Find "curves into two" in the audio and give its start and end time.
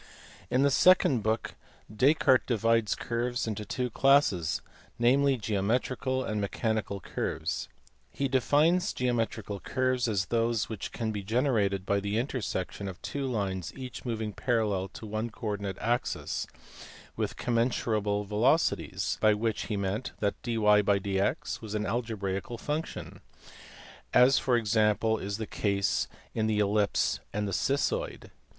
2.95-3.91